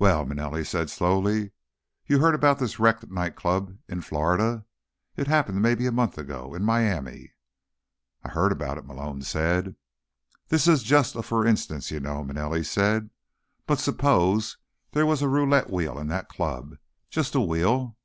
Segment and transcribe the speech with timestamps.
[0.00, 1.52] "Well," Manelli said slowly,
[2.04, 4.64] "you heard about this wrecked night club in Florida?
[5.14, 7.34] It happened maybe a month ago, in Miami?"
[8.24, 9.76] "I heard about it," Malone said.
[10.48, 13.10] "This is just a for instance, you know," Manelli said.
[13.64, 14.56] "But suppose
[14.90, 16.74] there was a roulette wheel in that club.
[17.08, 17.96] Just a wheel."